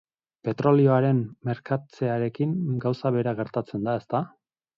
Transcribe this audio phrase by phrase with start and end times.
[0.47, 1.19] Petrolioaren
[1.49, 2.57] merkatzearekin
[2.87, 4.25] gauza bera gertatzen da, ezta?